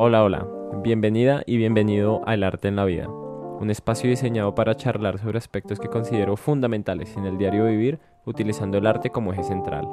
[0.00, 0.46] Hola, hola,
[0.84, 5.80] bienvenida y bienvenido al Arte en la Vida, un espacio diseñado para charlar sobre aspectos
[5.80, 9.88] que considero fundamentales en el diario vivir utilizando el arte como eje central.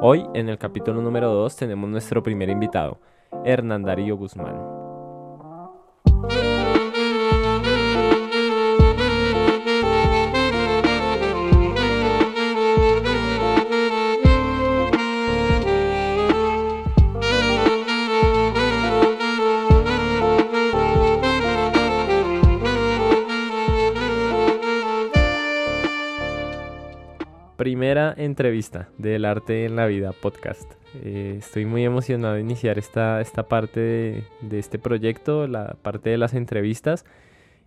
[0.00, 2.98] Hoy, en el capítulo número 2, tenemos nuestro primer invitado,
[3.44, 4.71] Hernán Darío Guzmán.
[28.16, 30.72] Entrevista del Arte en la Vida podcast.
[31.02, 36.18] Eh, estoy muy emocionado de iniciar esta, esta parte de, este proyecto, la parte de
[36.18, 37.04] las entrevistas,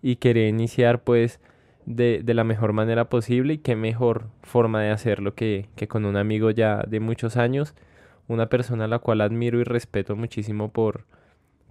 [0.02, 1.40] y quería iniciar pues
[1.86, 6.18] de, la mejor manera posible y qué mejor forma de hacerlo que, que con un
[6.18, 7.76] amigo ya de muchos años,
[8.28, 11.06] una persona a la cual admiro y respeto muchísimo por,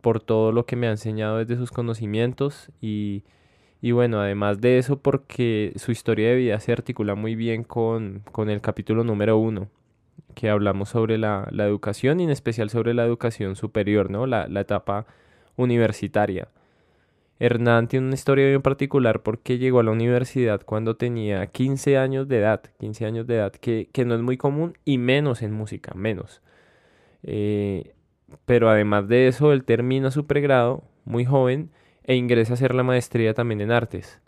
[0.00, 3.24] por todo lo que me ha enseñado desde sus conocimientos y
[3.84, 8.22] y bueno, además de eso, porque su historia de vida se articula muy bien con,
[8.48, 9.68] el capítulo número uno,
[10.34, 14.27] que hablamos sobre la, educación y en especial sobre la educación superior, ¿no?
[14.27, 15.05] La, etapa
[15.56, 16.48] universitaria.
[17.38, 22.27] Hernán tiene una historia bien particular porque llegó a la universidad cuando tenía 15 años
[22.27, 25.92] de edad, 15 años de edad, que, no es muy común y menos en música,
[25.94, 26.40] menos.
[27.22, 27.92] Eh,
[28.46, 31.68] pero además de eso, él termina su pregrado muy joven
[32.05, 34.20] e ingresa a hacer la maestría también en artes.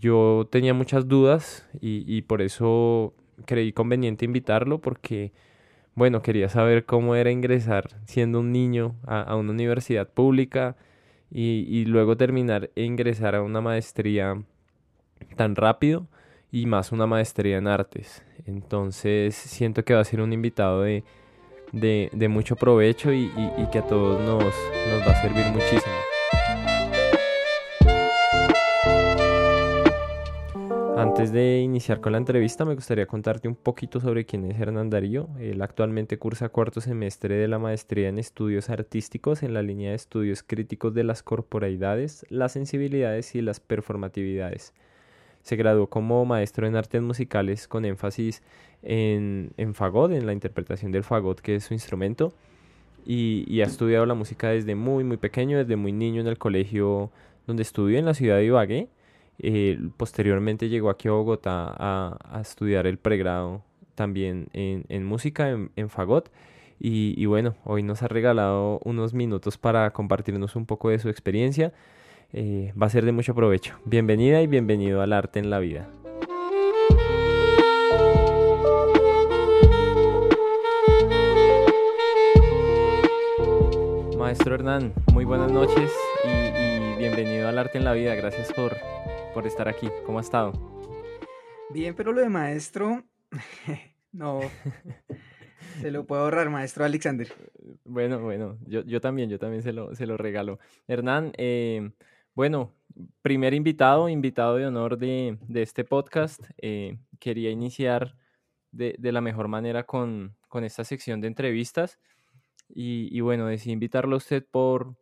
[0.00, 3.14] Yo tenía muchas dudas y, por eso
[3.44, 5.32] creí conveniente invitarlo porque,
[5.94, 10.76] bueno, quería saber cómo era ingresar siendo un niño a, una universidad pública
[11.30, 14.42] y, luego terminar e ingresar a una maestría
[15.36, 16.08] tan rápido
[16.50, 18.24] y más una maestría en artes.
[18.46, 23.86] Entonces siento que va a ser un invitado de, mucho provecho y, y, que a
[23.86, 26.09] todos nos, nos va a servir muchísimo.
[31.00, 34.90] Antes de iniciar con la entrevista, me gustaría contarte un poquito sobre quién es Hernán
[34.90, 35.30] Darío.
[35.38, 39.96] Él actualmente cursa cuarto semestre de la maestría en estudios artísticos en la línea de
[39.96, 44.74] estudios críticos de las corporalidades, las sensibilidades y las performatividades.
[45.40, 48.42] Se graduó como maestro en artes musicales con énfasis
[48.82, 52.34] en, en fagot, en la interpretación del fagot, que es su instrumento,
[53.06, 56.36] y, y ha estudiado la música desde muy, muy pequeño, desde muy niño en el
[56.36, 57.10] colegio
[57.46, 58.88] donde estudió en la ciudad de Ibagué
[59.42, 63.62] eh, posteriormente llegó aquí a Bogotá a, estudiar el pregrado
[63.94, 66.30] también en, música, en, fagot.
[66.78, 71.72] Y, bueno, hoy nos ha regalado unos minutos para compartirnos un poco de su experiencia.
[72.32, 73.78] Eh, va a ser de mucho provecho.
[73.84, 75.88] Bienvenida y bienvenido al arte en la vida.
[84.18, 85.90] Maestro Hernán, muy buenas noches
[86.24, 88.14] y bienvenido al arte en la vida.
[88.14, 88.76] Gracias por
[89.32, 89.88] por estar aquí.
[90.04, 90.52] ¿Cómo ha estado?
[91.70, 93.04] Bien, pero lo de maestro,
[94.12, 94.40] no,
[95.80, 97.32] se lo puedo ahorrar, maestro Alexander.
[97.84, 100.58] Bueno, bueno, yo, yo también, yo también se lo, se lo regalo.
[100.88, 101.90] Hernán, eh,
[102.34, 102.72] bueno,
[103.22, 106.42] primer invitado, invitado de honor de, este podcast.
[106.58, 108.16] Eh, quería iniciar
[108.72, 111.98] de, la mejor manera con, esta sección de entrevistas.
[112.68, 114.94] Y, y, bueno, decidí invitarlo a usted por,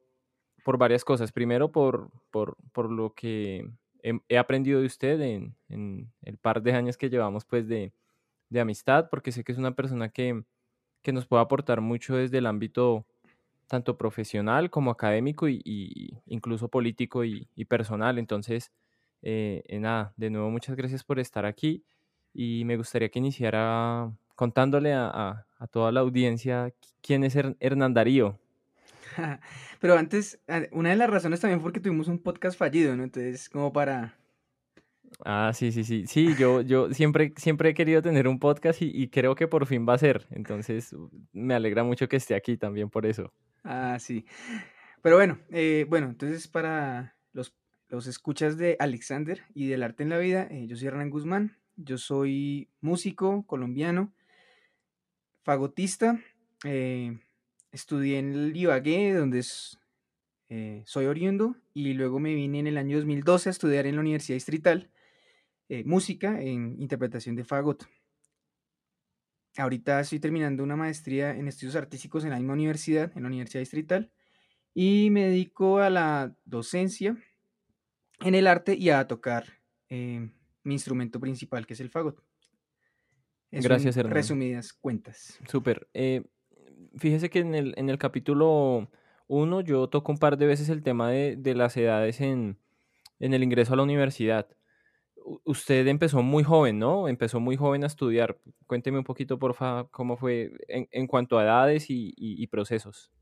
[0.64, 1.32] por varias cosas.
[1.32, 3.70] Primero, por, por, por lo que
[4.02, 7.92] he, aprendido de usted en, el par de años que llevamos pues de,
[8.58, 10.44] amistad, porque sé que es una persona que,
[11.12, 13.06] nos puede aportar mucho desde el ámbito
[13.66, 18.18] tanto profesional como académico y, incluso político y, personal.
[18.18, 18.72] Entonces,
[19.22, 21.82] eh, nada, de nuevo muchas gracias por estar aquí
[22.34, 28.38] y me gustaría que iniciara contándole a, a toda la audiencia quién es Hernán Darío.
[29.80, 30.40] Pero antes,
[30.72, 33.04] una de las razones también fue porque tuvimos un podcast fallido, ¿no?
[33.04, 34.16] Entonces, como para...
[35.24, 36.06] Ah, sí, sí, sí.
[36.06, 39.86] Sí, yo, yo siempre, siempre he querido tener un podcast y, creo que por fin
[39.88, 40.26] va a ser.
[40.30, 40.94] Entonces,
[41.32, 43.32] me alegra mucho que esté aquí también por eso.
[43.64, 44.24] Ah, sí.
[45.02, 47.54] Pero bueno, eh, bueno, entonces para los,
[47.88, 51.56] los, escuchas de Alexander y del arte en la vida, eh, yo soy Hernán Guzmán.
[51.76, 54.12] Yo soy músico colombiano,
[55.44, 56.20] fagotista,
[56.64, 57.16] eh,
[57.78, 59.44] estudié en el Ibagué, donde
[60.48, 64.00] eh, soy oriundo, y luego me vine en el año 2012 a estudiar en la
[64.00, 64.90] Universidad Distrital
[65.68, 67.86] eh, música en interpretación de fagot.
[69.56, 73.60] Ahorita estoy terminando una maestría en estudios artísticos en la misma universidad, en la Universidad
[73.60, 74.10] Distrital,
[74.74, 77.16] y me dedico a la docencia
[78.20, 80.30] en el arte y a tocar eh,
[80.62, 82.22] mi instrumento principal, que es el fagot.
[83.50, 85.38] Gracias, Resumidas cuentas.
[85.48, 85.88] Súper
[86.96, 88.88] fíjese que en el, en el capítulo
[89.26, 92.58] Uno, yo toco un par de veces el tema de, de las edades en,
[93.20, 94.48] en el ingreso a la universidad.
[95.44, 97.06] Usted empezó muy joven, ¿no?
[97.06, 98.38] Empezó muy joven a estudiar.
[98.66, 103.12] Cuénteme un poquito, porfa, cómo fue en, en cuanto a edades y, y, y procesos.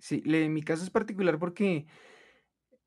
[0.00, 1.86] Sí, le, mi caso es particular porque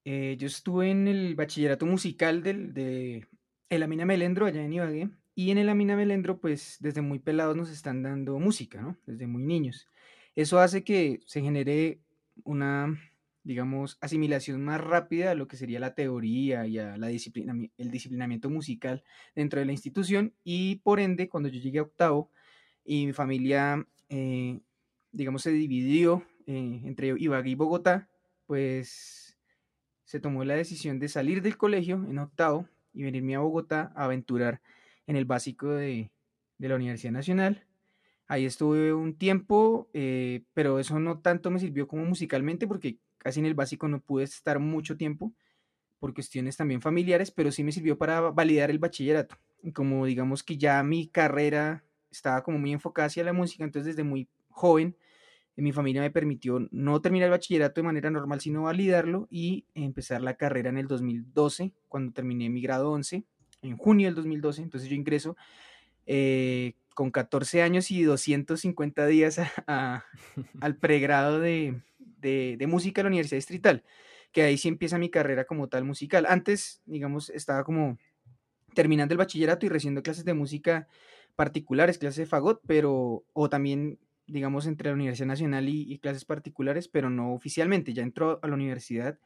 [0.05, 3.27] eh, yo estuve en el bachillerato musical del, de
[3.69, 7.57] el Amina Melendro, allá en Ibagué, y en el Amina Melendro, pues desde muy pelados
[7.57, 8.97] nos están dando música, ¿no?
[9.05, 9.87] Desde muy niños.
[10.39, 11.99] Eso hace que se genere
[12.45, 12.97] una,
[13.43, 17.91] digamos, asimilación más rápida a lo que sería la teoría y a la disciplina, el
[17.91, 19.03] disciplinamiento musical
[19.35, 22.31] dentro de la institución, y por ende, cuando yo llegué a octavo
[22.85, 24.61] y mi familia, eh,
[25.11, 28.07] digamos, se dividió eh, entre Ibagué y Bogotá,
[28.45, 29.37] pues
[30.05, 34.05] se tomó la decisión de salir del colegio en octavo y venirme a Bogotá a
[34.05, 34.61] aventurar
[35.05, 36.11] en el básico de,
[36.57, 37.65] de la Universidad Nacional.
[38.29, 43.41] Ahí estuve un tiempo, eh, pero eso no tanto me sirvió como musicalmente porque casi
[43.41, 45.33] en el básico no pude estar mucho tiempo
[45.99, 49.35] por cuestiones también familiares, pero sí me sirvió para validar el bachillerato.
[49.73, 54.07] Como digamos que ya mi carrera estaba como muy enfocada hacia la música, entonces desde
[54.07, 54.95] muy joven
[55.61, 60.21] mi familia me permitió no terminar el bachillerato de manera normal, sino validarlo y empezar
[60.21, 63.23] la carrera en el 2012, cuando terminé mi grado 11,
[63.61, 64.61] en junio del 2012.
[64.61, 65.35] Entonces yo ingreso
[66.05, 70.03] eh, con 14 años y 250 días a,
[70.59, 73.85] al pregrado de, de, de, música en la Universidad Distrital,
[74.33, 76.25] que ahí sí empieza mi carrera como tal musical.
[76.27, 77.97] Antes, digamos, estaba como
[78.73, 80.89] terminando el bachillerato y recibiendo clases de música
[81.37, 83.97] particulares, clases de fagot, pero, o también
[84.27, 87.93] digamos, entre la Universidad Nacional y, y, clases particulares, pero no oficialmente.
[87.93, 89.17] Ya entró a la universidad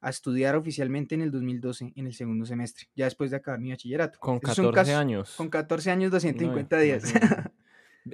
[0.00, 3.70] a estudiar oficialmente en el 2012, en el segundo semestre, ya después de acabar mi
[3.70, 4.18] bachillerato.
[4.20, 5.34] Con 14 caso, años.
[5.36, 7.14] Con 14 años, 250 no, días.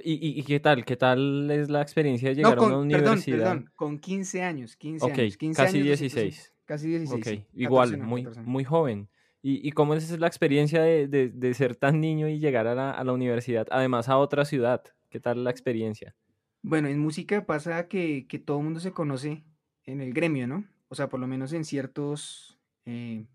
[0.03, 0.83] ¿Y, ¿Y, qué tal?
[0.83, 3.37] ¿Qué tal es la experiencia de llegar con, a una universidad?
[3.37, 5.37] Perdón, perdón, con 15 años, 15 okay, años.
[5.37, 6.53] 15 casi años, 16.
[6.65, 7.21] Casi 16.
[7.21, 7.37] Okay.
[7.37, 8.41] 14, Igual, muy, 14.
[8.49, 9.07] muy joven.
[9.41, 12.73] ¿Y, ¿Y, cómo es la experiencia de, de, de, ser tan niño y llegar a
[12.73, 14.83] la, a la universidad, además a otra ciudad?
[15.09, 16.15] ¿Qué tal la experiencia?
[16.63, 19.43] Bueno, en música pasa que, que todo el mundo se conoce
[19.83, 20.65] en el gremio, ¿no?
[20.87, 23.25] O sea, por lo menos en ciertos eh,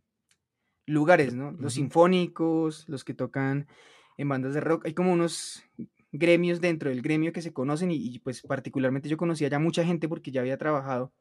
[0.86, 1.52] lugares, ¿no?
[1.52, 1.70] Los uh -huh.
[1.70, 3.66] sinfónicos, los que tocan
[4.16, 5.62] en bandas de rock, hay como unos
[6.12, 9.84] gremios dentro del gremio que se conocen y, y pues particularmente yo conocía ya mucha
[9.84, 11.12] gente porque ya había trabajado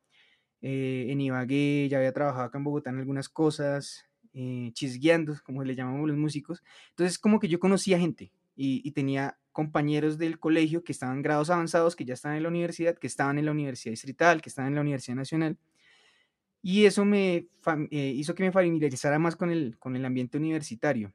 [0.62, 5.64] eh, en Ibagué, ya había trabajado acá en Bogotá en algunas cosas, eh, chisgueando, como
[5.64, 6.64] le llamamos los músicos.
[6.92, 11.22] Entonces como que yo conocía gente y, y tenía compañeros del colegio que estaban en
[11.24, 14.50] grados avanzados, que ya estaban en la universidad, que estaban en la universidad distrital, que
[14.50, 15.58] estaban en la Universidad Nacional.
[16.62, 17.48] Y eso me
[17.92, 21.14] eh, hizo que me familiarizara más con el, con el ambiente universitario.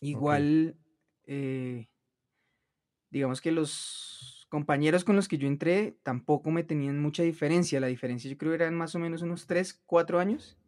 [0.00, 0.76] Igual,
[1.22, 1.34] okay.
[1.36, 1.88] eh,
[3.10, 7.80] digamos que los compañeros con los que yo entré tampoco me tenían mucha diferencia.
[7.80, 10.58] La diferencia yo creo eran más o menos unos 3, 4 años.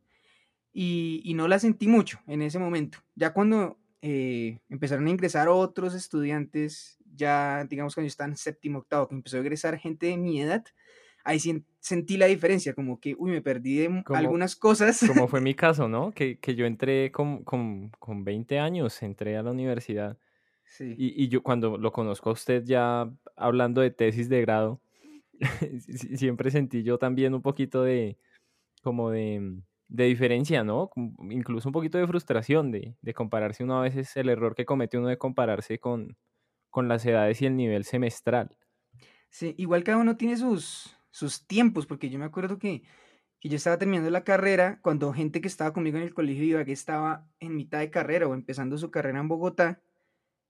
[0.73, 2.99] Y, y no la sentí mucho en ese momento.
[3.17, 8.79] Ya cuando eh, empezaron a ingresar otros estudiantes, ya digamos cuando yo estaba en séptimo,
[8.79, 10.65] octavo, que empezó a ingresar gente de mi edad,
[11.25, 15.03] ahí sí sentí la diferencia, como que, uy, me perdí de como, algunas cosas.
[15.07, 16.13] Como fue mi caso, ¿no?
[16.13, 20.19] Que, que yo entré con, con, con 20 años, entré a la universidad.
[20.65, 20.95] Sí.
[20.97, 24.81] Y, y yo cuando lo conozco a usted ya hablando de tesis de grado,
[26.17, 28.19] siempre sentí yo también un poquito de,
[28.83, 30.91] como de, de diferencia, ¿no?
[31.31, 34.99] Incluso un poquito de frustración de, de, compararse uno a veces, el error que comete
[34.99, 36.17] uno de compararse con,
[36.71, 38.57] con las edades y el nivel semestral.
[39.29, 42.83] Sí, igual cada uno tiene sus, sus tiempos, porque yo me acuerdo que,
[43.41, 46.65] que, yo estaba terminando la carrera cuando gente que estaba conmigo en el colegio iba
[46.65, 49.81] que estaba en mitad de carrera o empezando su carrera en Bogotá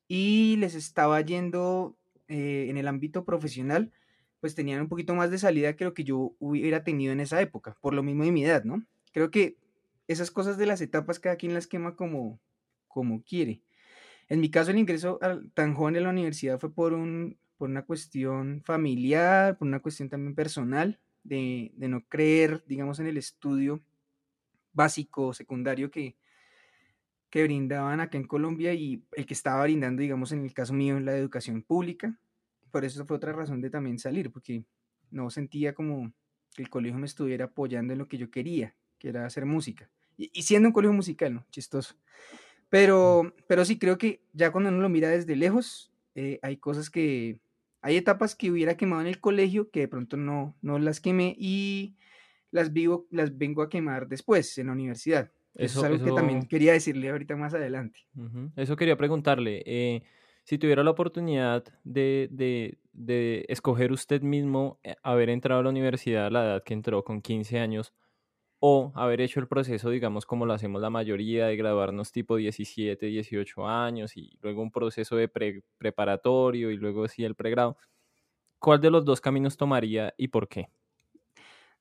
[0.09, 1.97] y les estaba yendo
[2.29, 3.93] eh, en el ámbito profesional,
[4.41, 7.41] pues tenían un poquito más de salida que lo que yo hubiera tenido en esa
[7.41, 8.85] época, por lo mismo de mi edad, ¿no?
[9.13, 9.57] Creo que
[10.09, 12.41] esas cosas de las etapas cada quien las quema como,
[12.89, 13.63] como quiere.
[14.29, 17.69] En mi caso el ingreso al, tan joven en la universidad fue por, un, por
[17.69, 23.19] una cuestión familiar, por una cuestión también personal, de, de no creer, digamos, en el
[23.19, 23.83] estudio
[24.73, 26.17] básico, secundario que,
[27.29, 30.97] que brindaban acá en Colombia y el que estaba brindando, digamos, en el caso mío,
[30.97, 32.19] en la educación pública.
[32.71, 34.65] Por eso fue otra razón de también salir, porque
[35.11, 36.15] no sentía como
[36.55, 39.91] que el colegio me estuviera apoyando en lo que yo quería, que era hacer música.
[40.17, 41.47] Y, y siendo un colegio musical, ¿no?
[41.51, 41.95] Chistoso.
[42.71, 46.89] Pero, pero sí, creo que ya cuando uno lo mira desde lejos, eh, hay cosas
[46.89, 47.39] que,
[47.83, 51.35] hay etapas que hubiera quemado en el colegio que de pronto no, no las quemé
[51.39, 51.97] y
[52.51, 55.33] las, vivo, las vengo a quemar después en la universidad.
[55.55, 56.05] Eso, eso es algo eso...
[56.05, 58.01] que también quería decirle ahorita más adelante.
[58.17, 58.53] Uh -huh.
[58.57, 59.63] Eso quería preguntarle.
[59.67, 60.03] Eh,
[60.45, 65.71] si tuviera la oportunidad de, de, de escoger usted mismo eh, haber entrado a la
[65.71, 67.93] universidad a la edad que entró con 15 años
[68.61, 73.07] o haber hecho el proceso, digamos, como lo hacemos la mayoría, de graduarnos tipo 17,
[73.07, 75.29] 18 años y luego un proceso de
[75.79, 77.79] preparatorio y luego sí el pregrado.
[78.59, 80.69] ¿Cuál de los dos caminos tomaría y por qué?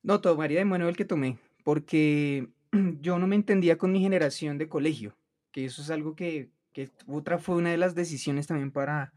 [0.02, 2.48] No, tomaría de mano el que tomé, porque
[3.00, 5.14] yo no me entendía con mi generación de colegio,
[5.52, 9.12] que eso es algo que, que otra fue una de las decisiones también para,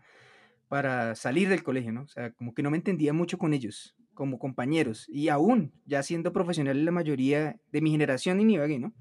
[0.67, 2.01] para salir del colegio, ¿no?
[2.01, 6.03] O sea, como que no me entendía mucho con ellos como compañeros y aún ya
[6.03, 8.93] siendo profesional la mayoría de mi generación y Ibagué, ¿no?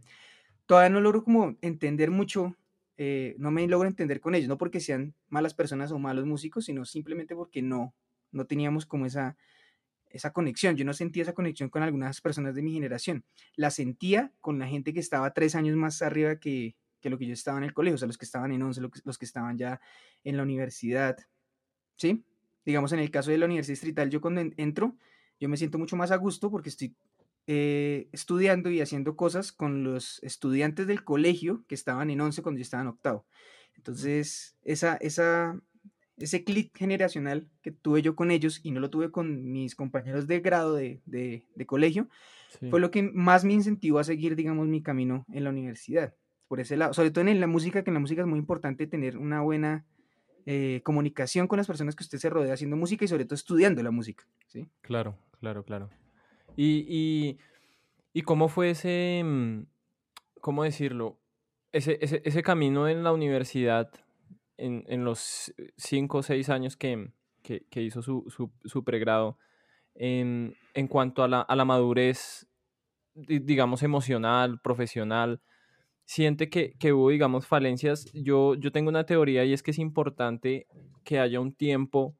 [0.66, 2.56] Todavía no logro como entender mucho,
[2.96, 6.66] eh, no me logro entender con ellos, no porque sean malas personas o malos músicos,
[6.66, 7.94] sino simplemente porque no,
[8.30, 9.36] no teníamos como esa,
[10.10, 10.76] esa conexión.
[10.76, 13.24] Yo no sentía esa conexión con algunas personas de mi generación.
[13.56, 17.26] La sentía con la gente que estaba tres años más arriba que, que lo que
[17.26, 19.58] yo estaba en el colegio, o sea, los que estaban en 11, los que estaban
[19.58, 19.80] ya
[20.24, 21.16] en la universidad,
[21.96, 22.24] ¿sí?
[22.64, 24.96] Digamos en el caso de la Universidad Distrital, yo cuando entro,
[25.40, 26.94] yo me siento mucho más a gusto porque estoy
[27.48, 32.58] eh, estudiando y haciendo cosas con los estudiantes del colegio que estaban en 11 cuando
[32.58, 33.26] yo estaba en octavo.
[33.76, 35.60] Entonces, esa, esa,
[36.16, 40.28] ese clic generacional que tuve yo con ellos y no lo tuve con mis compañeros
[40.28, 42.08] de grado de, de, colegio,
[42.70, 46.14] fue lo que más me incentivó a seguir, digamos, mi camino en la universidad.
[46.46, 48.86] Por ese lado, sobre todo en la música, que en la música es muy importante
[48.86, 49.84] tener una buena
[50.46, 53.82] eh, comunicación con las personas que usted se rodea haciendo música y sobre todo estudiando
[53.82, 54.24] la música.
[54.48, 54.68] ¿sí?
[54.80, 55.88] Claro, claro, claro.
[56.56, 57.38] Y,
[58.12, 59.66] y, cómo fue ese, mm,
[60.40, 61.18] cómo decirlo,
[61.70, 63.90] ese, ese, camino en la universidad,
[64.58, 67.10] en, en, los cinco o seis años que,
[67.42, 69.38] que, hizo su, su, su pregrado,
[69.94, 72.46] en, en, cuanto a la, a la madurez,
[73.14, 75.40] digamos, emocional, profesional,
[76.04, 78.10] siente que, que, hubo, digamos, falencias.
[78.12, 80.66] Yo, yo tengo una teoría y es que es importante
[81.04, 82.16] que haya un tiempo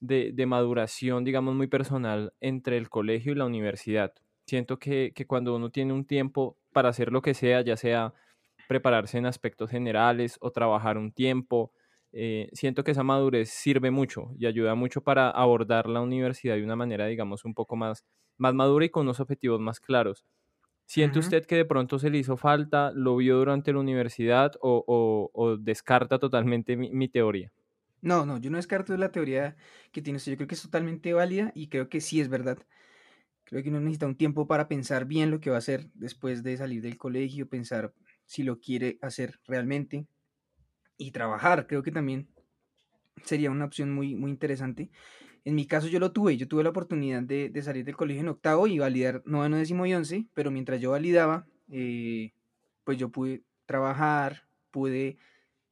[0.00, 4.12] de, de maduración, digamos, muy personal entre el colegio y la universidad.
[4.46, 8.14] Siento que, que, cuando uno tiene un tiempo para hacer lo que sea, ya sea
[8.68, 11.72] prepararse en aspectos generales o trabajar un tiempo,
[12.12, 16.64] eh, siento que esa madurez sirve mucho y ayuda mucho para abordar la universidad de
[16.64, 18.04] una manera, digamos, un poco más,
[18.38, 20.24] más madura y con unos objetivos más claros.
[20.86, 25.56] ¿Siente usted que de pronto se le hizo falta, lo vio durante la universidad o,
[25.60, 27.52] descarta totalmente mi, teoría?
[28.02, 29.56] No, no, yo no descarto la teoría
[29.90, 30.32] que tiene usted.
[30.32, 32.58] Yo creo que es totalmente válida y creo que sí es verdad.
[33.44, 36.44] Creo que uno necesita un tiempo para pensar bien lo que va a hacer después
[36.44, 37.92] de salir del colegio, pensar
[38.24, 40.06] si lo quiere hacer realmente
[40.96, 41.66] y trabajar.
[41.66, 42.28] Creo que también
[43.24, 44.90] sería una opción muy, muy interesante.
[45.46, 48.28] En mi caso yo lo tuve, yo tuve la oportunidad de, salir del colegio en
[48.28, 52.32] octavo y validar noveno, décimo y once, pero mientras yo validaba, eh,
[52.82, 55.18] pues yo pude trabajar, pude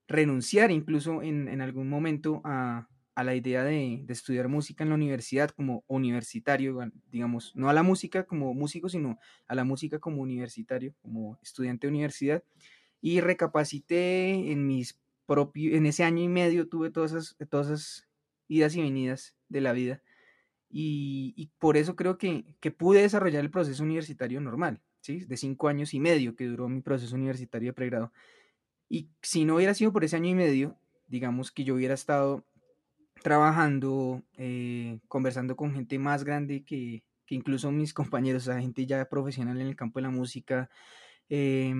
[0.06, 5.82] renunciar incluso en, algún momento a, la idea de, estudiar música en la universidad como
[5.88, 6.78] universitario,
[7.10, 11.88] digamos, no a la música como músico, sino a la música como universitario, como estudiante
[11.88, 12.44] de universidad.
[13.00, 18.08] Y recapacité en mis propios, en ese año y medio tuve todas esas, todas esas
[18.46, 20.02] idas y venidas de la vida.
[20.68, 22.44] Y, por eso creo que,
[22.76, 25.20] pude desarrollar el proceso universitario normal, ¿sí?
[25.20, 28.12] De cinco años y medio que duró mi proceso universitario de pregrado.
[28.88, 32.44] Y si no hubiera sido por ese año y medio, digamos que yo hubiera estado
[33.22, 38.84] trabajando, eh, conversando con gente más grande que, que incluso mis compañeros, o sea, gente
[38.84, 40.68] ya profesional en el campo de la música,
[41.28, 41.74] eh,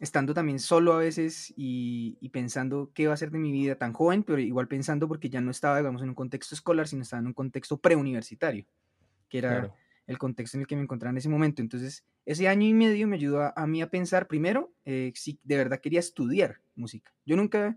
[0.00, 3.92] estando también solo a veces y, pensando qué va a ser de mi vida tan
[3.92, 7.20] joven, pero igual pensando porque ya no estaba, digamos, en un contexto escolar, sino estaba
[7.20, 8.64] en un contexto preuniversitario,
[9.28, 9.72] que era
[10.06, 11.60] el contexto en el que me encontraba en ese momento.
[11.60, 15.56] Entonces, ese año y medio me ayudó a, mí a pensar, primero, eh, si de
[15.58, 17.12] verdad quería estudiar música.
[17.26, 17.76] Yo nunca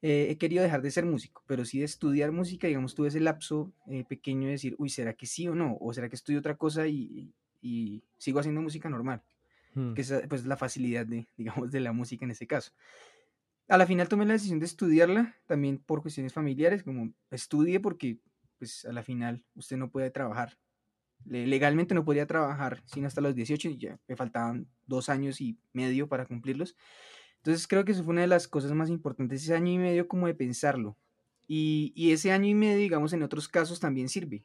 [0.00, 3.20] eh, he querido dejar de ser músico, pero sí de estudiar música, digamos, tuve ese
[3.20, 5.76] lapso eh, pequeño de decir, uy, ¿será que sí o no?
[5.80, 7.34] ¿O será que estudio otra cosa y
[8.16, 9.22] sigo haciendo música normal?
[9.94, 12.72] Que es pues la facilidad de, digamos, de la música en ese caso.
[13.68, 18.18] A la final tomé la decisión de estudiarla, también por cuestiones familiares, como estudie porque
[18.58, 20.58] pues a la final usted no puede trabajar.
[21.24, 25.58] Legalmente no podía trabajar sino hasta los 18 y ya me faltaban dos años y
[25.72, 26.76] medio para cumplirlos.
[27.38, 30.08] Entonces creo que eso fue una de las cosas más importantes, ese año y medio
[30.08, 30.96] como de pensarlo.
[31.46, 34.44] Y, y ese año y medio, digamos, en otros casos también sirve.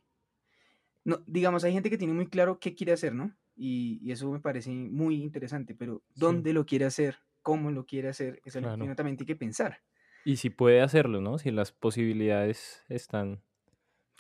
[1.03, 3.35] No, digamos, hay gente que tiene muy claro qué quiere hacer, ¿no?
[3.55, 7.17] Y, eso me parece muy interesante, pero ¿dónde lo quiere hacer?
[7.41, 8.41] ¿Cómo lo quiere hacer?
[8.45, 9.79] Es algo que también hay que pensar.
[10.25, 11.37] Y si puede hacerlo, ¿no?
[11.37, 13.41] Si las posibilidades están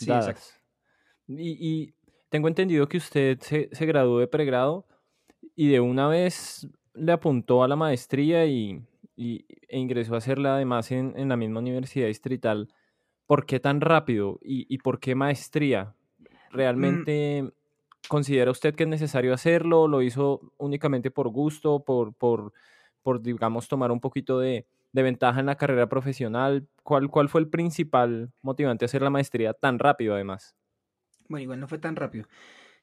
[0.05, 0.61] dadas.
[1.27, 1.93] Y,
[2.29, 4.87] tengo entendido que usted se, se, graduó de pregrado
[5.55, 8.83] y de una vez le apuntó a la maestría y,
[9.15, 12.73] e ingresó a hacerla además en, en la misma universidad distrital
[13.25, 15.95] ¿por qué tan rápido y, por qué maestría?
[16.51, 17.47] Mm.
[18.03, 19.87] ¿Realmente considera usted que es necesario hacerlo?
[19.87, 22.53] ¿Lo hizo únicamente por gusto, por, por,
[23.01, 26.67] por digamos, tomar un poquito de, ventaja en la carrera profesional?
[26.83, 30.55] ¿Cuál, ¿Cuál fue el principal motivante a hacer la maestría tan rápido además?
[31.27, 32.27] Bueno, igual no fue tan rápido.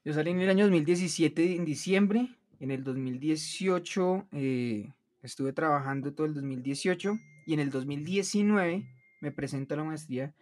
[0.03, 2.35] Yo salí en el año 2017, en diciembre.
[2.59, 8.85] En el 2018 eh, estuve trabajando todo el 2018 y en el 2019
[9.21, 10.33] me presento a la maestría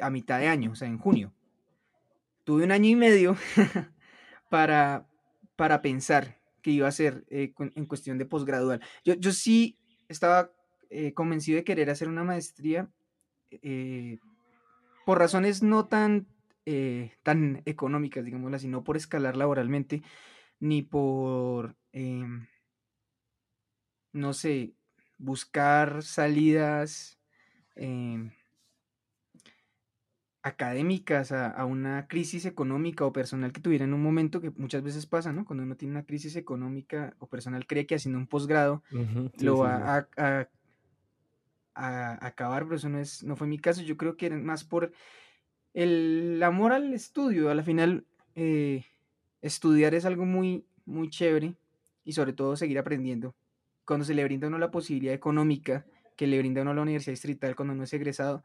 [0.00, 1.32] a mitad de año, o sea, en junio.
[2.44, 3.36] Tuve un año y medio
[4.48, 5.06] para,
[5.56, 8.80] para pensar qué iba a hacer eh, en cuestión de posgradual.
[9.04, 10.50] Yo, yo sí estaba
[10.90, 12.90] eh, convencido de querer hacer una maestría
[15.04, 16.26] por razones no tan
[16.68, 20.02] eh, tan económicas, digámoslo así, no por escalar laboralmente,
[20.58, 22.48] ni por, em,
[24.12, 24.74] no sé,
[25.16, 27.20] buscar salidas
[27.76, 28.32] em,
[30.46, 35.04] académicas a, una crisis económica o personal que tuviera en un momento que muchas veces
[35.04, 35.44] pasa, ¿no?
[35.44, 38.84] Cuando uno tiene una crisis económica o personal cree que haciendo un posgrado
[39.40, 40.48] lo va A,
[41.74, 43.82] a, acabar, pero eso no, es, no fue mi caso.
[43.82, 44.92] Yo creo que era más por
[45.74, 48.84] el amor al estudio, a la final, eh,
[49.42, 51.56] estudiar es algo muy, muy chévere
[52.04, 53.34] y sobre todo seguir aprendiendo.
[53.84, 55.84] Cuando se le brinda a uno la posibilidad económica
[56.16, 58.44] que le brinda a uno la universidad distrital cuando uno es egresado,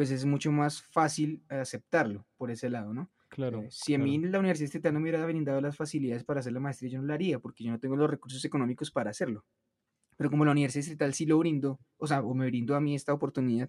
[0.00, 3.10] pues es mucho más fácil aceptarlo por ese lado, ¿no?
[3.28, 3.64] Claro.
[3.64, 6.54] Eh, si a mí la universidad distrital no me hubiera brindado las facilidades para hacer
[6.54, 9.44] la maestría, yo no la haría porque yo no tengo los recursos económicos para hacerlo.
[10.16, 12.94] Pero como la universidad distrital sí lo brindó, o sea, o me brindó a mí
[12.94, 13.68] esta oportunidad,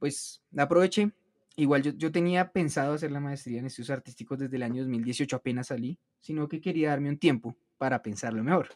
[0.00, 1.12] pues la aproveché
[1.54, 5.68] Igual yo, tenía pensado hacer la maestría en estudios artísticos desde el año 2018, apenas
[5.68, 8.70] salí, sino que quería darme un tiempo para pensarlo mejor.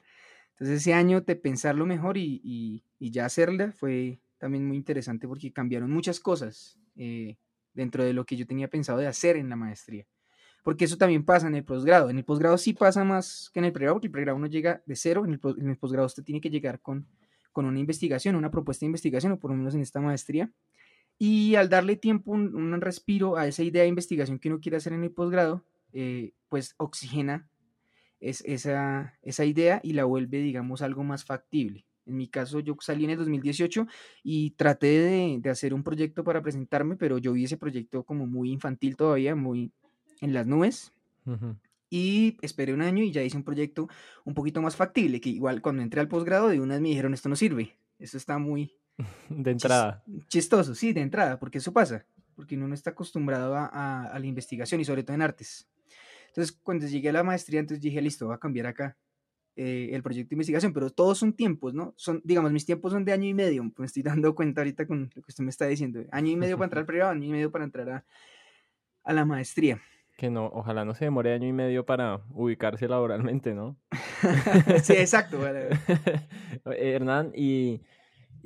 [0.50, 5.90] Entonces ese año de pensarlo mejor y, ya hacerla fue también muy interesante porque cambiaron
[5.90, 7.36] muchas cosas eh,
[7.72, 10.06] dentro de lo que yo tenía pensado de hacer en la maestría.
[10.62, 12.10] Porque eso también pasa en el posgrado.
[12.10, 14.82] En el posgrado sí pasa más que en el pregrado, porque el pregrado uno llega
[14.84, 17.06] de cero, en el, posgrado usted tiene que llegar con,
[17.52, 20.50] con una investigación, una propuesta de investigación, o por lo menos en esta maestría,
[21.18, 24.92] y al darle tiempo, un, respiro a esa idea de investigación que uno quiere hacer
[24.92, 27.48] en el posgrado, eh, pues oxigena
[28.20, 31.86] es, esa, esa idea y la vuelve, digamos, algo más factible.
[32.06, 33.86] En mi caso, yo salí en el 2018
[34.22, 38.26] y traté de, de, hacer un proyecto para presentarme, pero yo vi ese proyecto como
[38.26, 39.72] muy infantil todavía, muy
[40.20, 40.92] en las nubes.
[41.90, 43.88] Y esperé un año y ya hice un proyecto
[44.24, 47.14] un poquito más factible, que igual cuando entré al posgrado de una vez me dijeron,
[47.14, 48.76] esto no sirve, esto está muy,
[49.28, 50.02] de entrada.
[50.28, 54.80] Chistoso, sí, de entrada, porque eso pasa, porque uno no está acostumbrado a, la investigación
[54.80, 55.68] y sobre todo en artes.
[56.28, 58.96] Entonces, cuando llegué a la maestría, entonces dije, listo, voy a cambiar acá
[59.56, 61.94] eh, el proyecto de investigación, pero todos son tiempos, ¿no?
[61.96, 65.10] Son, digamos, mis tiempos son de año y medio, me estoy dando cuenta ahorita con
[65.14, 67.30] lo que usted me está diciendo, año y medio para entrar al privado, año y
[67.32, 68.04] medio para entrar a,
[69.04, 69.80] a la maestría.
[70.16, 73.76] Que no, ojalá no se demore año y medio para ubicarse laboralmente, ¿no?
[74.82, 75.38] sí, exacto.
[76.64, 77.82] Hernán, y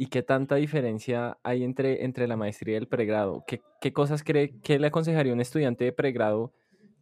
[0.01, 3.44] ¿Y qué tanta diferencia hay entre, entre la maestría y el pregrado?
[3.46, 6.55] ¿Qué, qué cosas cree, qué le aconsejaría un estudiante de pregrado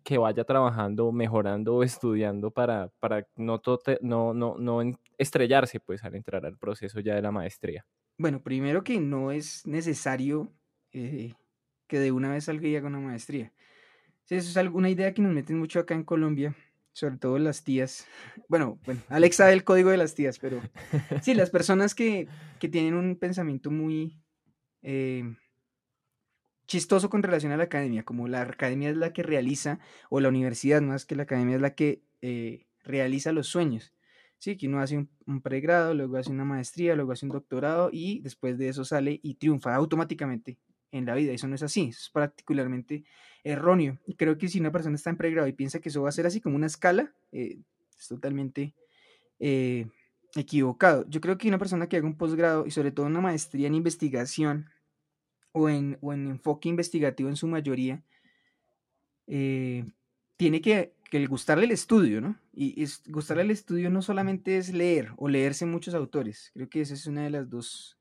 [0.08, 3.60] que vaya trabajando, mejorando o estudiando para, para no,
[4.00, 7.84] no, no, no estrellarse pues al entrar al proceso ya de la maestría?
[8.16, 10.50] Bueno, primero que no es necesario
[10.92, 11.34] eh,
[11.86, 13.52] que de una vez salga ya con una maestría.
[14.30, 16.56] Eso es alguna idea que nos meten mucho acá en Colombia,
[16.92, 18.06] sobre todo las tías.
[18.48, 20.62] Bueno, bueno, Alex sabe el código de las tías, pero
[21.20, 24.22] sí, las personas que, tienen un pensamiento muy
[24.80, 25.34] eh,
[26.68, 30.28] chistoso con relación a la academia, como la academia es la que realiza, o la
[30.28, 33.94] universidad más que la academia es la que eh, realiza los sueños.
[34.38, 38.20] Sí, que uno hace un, pregrado, luego hace una maestría, luego hace un doctorado y
[38.20, 40.58] después de eso sale y triunfa automáticamente
[40.92, 41.32] en la vida.
[41.32, 43.02] Eso no es así, eso es particularmente
[43.42, 43.98] erróneo.
[44.06, 46.12] Y creo que si una persona está en pregrado y piensa que eso va a
[46.12, 47.58] ser así como una escala, eh,
[47.98, 48.74] es totalmente
[49.40, 49.88] eh,
[50.36, 51.04] equivocado.
[51.08, 53.74] Yo creo que una persona que haga un posgrado y sobre todo una maestría en
[53.74, 54.68] investigación
[55.58, 58.02] o en, o en enfoque investigativo en su mayoría,
[59.26, 59.84] eh,
[60.36, 62.38] tiene que, que, gustarle el estudio, ¿no?
[62.54, 66.80] Y es, gustarle el estudio no solamente es leer o leerse muchos autores, creo que
[66.80, 67.98] esa es una de las dos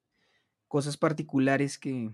[0.67, 2.11] cosas particulares que,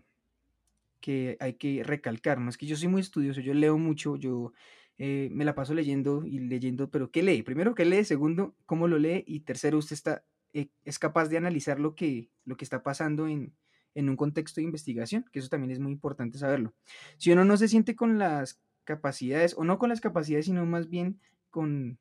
[1.02, 2.40] que hay que recalcar.
[2.40, 4.54] No es que yo soy muy estudioso, yo leo mucho, yo
[4.98, 7.44] eh, me la paso leyendo y leyendo, pero ¿qué lee?
[7.44, 8.06] Primero, ¿qué lee?
[8.06, 9.24] Segundo, ¿cómo lo lee?
[9.28, 13.28] Y tercero, usted está, eh, es capaz de analizar lo que, lo que está pasando
[13.28, 13.54] en,
[13.96, 16.74] en un contexto de investigación, que eso también es muy importante saberlo.
[17.18, 20.90] Si uno no se siente con las capacidades, o no con las capacidades, sino más
[20.90, 22.00] bien con,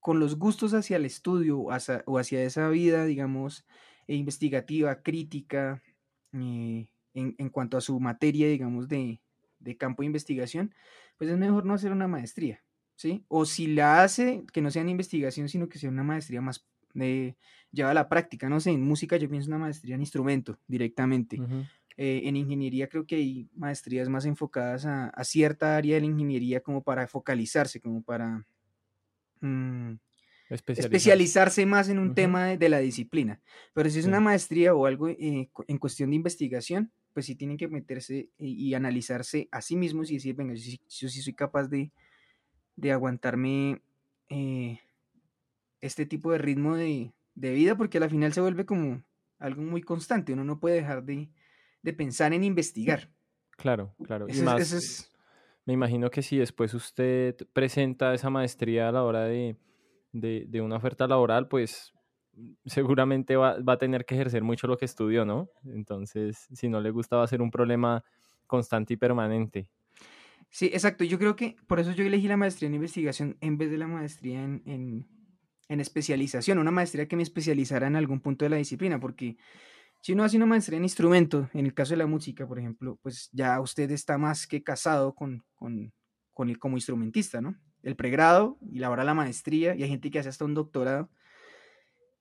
[0.00, 3.66] con los gustos hacia el estudio o hacia, esa vida, digamos,
[4.06, 5.82] investigativa, crítica,
[6.32, 9.20] eh, en, en, cuanto a su materia, digamos, de,
[9.58, 10.74] de, campo de investigación,
[11.16, 12.62] pues es mejor no hacer una maestría,
[12.94, 13.24] ¿sí?
[13.28, 16.66] O si la hace, que no sea en investigación, sino que sea una maestría más
[16.96, 17.36] de
[17.72, 21.38] lleva a la práctica, no sé, en música yo pienso una maestría en instrumento directamente.
[21.98, 26.06] Eh, en ingeniería creo que hay maestrías más enfocadas a, a, cierta área de la
[26.06, 28.44] ingeniería como para focalizarse, como para
[29.40, 29.94] mm,
[30.50, 33.40] especializarse más en un tema de, de, la disciplina.
[33.72, 37.56] Pero si es una maestría o algo eh, en cuestión de investigación, pues sí tienen
[37.56, 41.22] que meterse y, y analizarse a sí mismos y decir, venga, yo, yo, yo sí
[41.22, 41.90] soy capaz de,
[42.76, 43.80] de aguantarme
[44.28, 44.80] eh,
[45.80, 49.02] este tipo de ritmo de, de, vida, porque al final se vuelve como
[49.38, 51.28] algo muy constante, uno no puede dejar de,
[51.82, 53.10] de pensar en investigar.
[53.56, 54.26] Claro, claro.
[54.28, 55.12] Ese, y más, es,
[55.64, 59.56] me imagino que si después usted presenta esa maestría a la hora de,
[60.12, 61.92] de, de una oferta laboral, pues
[62.66, 65.48] seguramente va, va, a tener que ejercer mucho lo que estudió, ¿no?
[65.64, 68.04] Entonces, si no le gusta, va a ser un problema
[68.46, 69.68] constante y permanente.
[70.50, 71.04] Sí, exacto.
[71.04, 73.86] Yo creo que por eso yo elegí la maestría en investigación en vez de la
[73.86, 75.06] maestría en, en,
[75.68, 79.36] en especialización, una maestría que me especializara en algún punto de la disciplina, porque
[80.00, 82.98] si uno hace una maestría en instrumento, en el caso de la música, por ejemplo,
[83.02, 85.92] pues ya usted está más que casado con, con,
[86.32, 87.56] con el, como instrumentista, ¿no?
[87.82, 91.10] El pregrado y ahora la maestría, y hay gente que hace hasta un doctorado.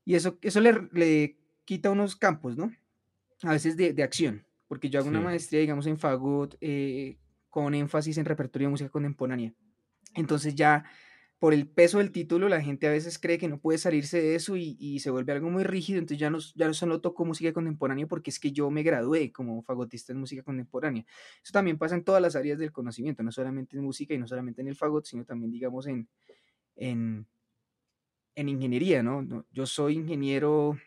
[0.04, 2.72] Y eso, eso le, le quita unos campos, ¿no?
[3.44, 5.16] A veces de, de acción, porque yo hago sí.
[5.16, 7.18] una maestría, digamos, en fagot, eh,
[7.50, 9.54] con énfasis en repertorio de música contemporánea.
[10.14, 10.86] Entonces ya
[11.40, 14.36] por el peso del título la gente a veces cree que no puede salirse de
[14.36, 17.54] eso y, se vuelve algo muy rígido, entonces ya no, ya no solo toco música
[17.54, 21.06] contemporánea porque es que yo me gradué como fagotista en música contemporánea.
[21.44, 24.28] Eso también pasa en todas las áreas del conocimiento, no solamente en música y no
[24.28, 26.08] solamente en el fagot, sino también digamos en,
[26.78, 27.28] en,
[28.36, 29.46] en ingeniería, ¿no?
[29.52, 30.78] Yo soy ingeniero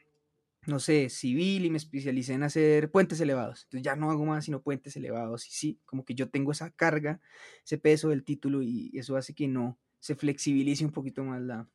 [0.66, 3.62] no sé, civil y me especialicé en hacer puentes elevados.
[3.64, 5.46] Entonces ya no hago más sino puentes elevados.
[5.46, 7.20] Y sí, como que yo tengo esa carga,
[7.64, 11.68] ese peso del título y eso hace que no se flexibilice un poquito más la...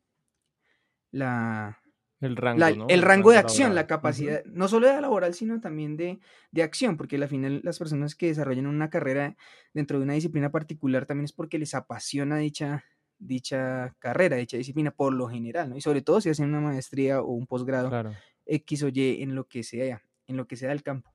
[1.12, 1.80] la
[2.22, 2.88] el rango, la, ¿no?
[2.88, 3.76] el, rango de acción, laboral.
[3.76, 4.54] la capacidad, uh -huh.
[4.54, 6.20] no solo de laboral, sino también de,
[6.52, 9.36] de, acción, porque al final las personas que desarrollan una carrera
[9.74, 12.86] dentro de una disciplina particular también es porque les apasiona dicha,
[13.20, 15.76] dicha carrera, dicha disciplina, por lo general, ¿no?
[15.76, 18.14] Y sobre todo si hacen una maestría o un posgrado claro.
[18.46, 21.14] X o Y en lo que sea, en lo que sea del campo.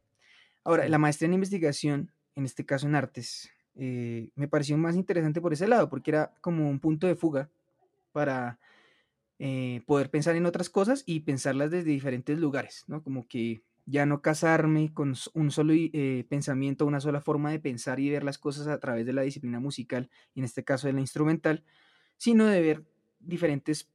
[0.65, 5.41] Ahora, la maestría en investigación, en este caso en artes, eh, me pareció más interesante
[5.41, 7.49] por ese lado, porque era como un punto de fuga
[8.13, 8.59] para
[9.39, 13.05] eh, poder pensar en otras cosas y pensarlas desde diferentes lugares, ¿no?
[13.05, 18.01] Como que ya no casarme con un solo eh, pensamiento, una sola forma de pensar
[18.01, 20.93] y ver las cosas a través de la disciplina musical, y en este caso de
[20.93, 21.65] la instrumental,
[22.17, 22.85] sino de ver
[23.21, 23.89] diferentes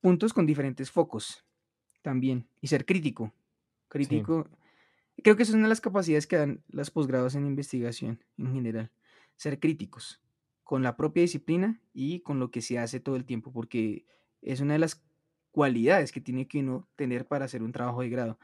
[0.00, 1.44] puntos con diferentes focos
[2.02, 3.32] también y ser crítico.
[3.88, 4.48] Crítico.
[5.16, 5.22] Sí.
[5.22, 8.52] Creo que esa es una de las capacidades que dan las posgrados en investigación en
[8.52, 8.90] general.
[9.36, 10.20] Ser críticos
[10.66, 14.04] con la propia disciplina y con lo que se hace todo el tiempo, porque
[14.42, 15.00] es una de las
[15.52, 18.38] cualidades que tiene que uno tener para hacer un trabajo de grado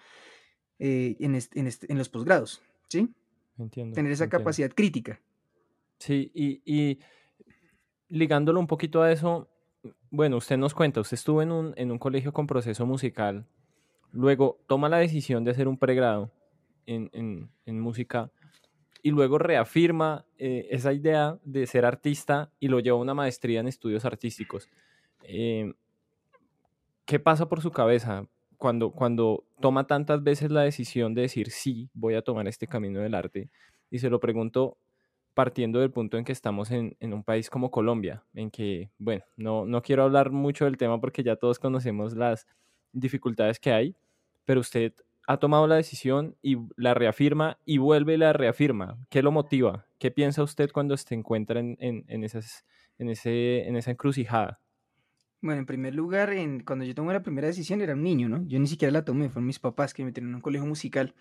[0.79, 2.63] eh, en, este, en, este, en, los posgrados.
[2.89, 3.13] ¿Sí?
[3.59, 3.95] Entiendo.
[3.95, 4.45] Tener esa entiendo.
[4.45, 5.21] capacidad crítica.
[5.99, 7.01] Sí, y, y
[8.09, 9.49] ligándolo un poquito a eso,
[10.11, 13.47] bueno, usted nos cuenta, usted estuvo en un, en un colegio con proceso musical,
[14.13, 16.31] luego toma la decisión de hacer un pregrado
[16.87, 18.31] en, en, en música
[19.03, 23.61] y luego reafirma eh, esa idea de ser artista y lo lleva a una maestría
[23.61, 24.69] en estudios artísticos.
[25.25, 25.73] Eh,
[27.05, 31.91] ¿Qué pasa por su cabeza cuando, cuando toma tantas veces la decisión de decir sí,
[31.95, 33.51] voy a tomar este camino del arte?
[33.91, 34.79] Y se lo pregunto
[35.35, 39.25] partiendo del punto en que estamos en, en, un país como Colombia, en que, bueno,
[39.37, 42.47] no, no quiero hablar mucho del tema porque ya todos conocemos las
[42.93, 43.97] dificultades que hay,
[44.45, 44.93] pero usted
[45.27, 48.99] ha tomado la decisión y la reafirma y vuelve y la reafirma.
[49.09, 49.87] ¿Qué lo motiva?
[49.99, 52.65] ¿Qué piensa usted cuando se encuentra en, en, en, esas,
[52.99, 54.61] en, ese, en esa encrucijada?
[55.41, 58.45] Bueno, en primer lugar, en, cuando yo tomé la primera decisión era un niño, ¿no?
[58.47, 61.15] Yo ni siquiera la tomé, fueron mis papás que me metieron en un colegio musical.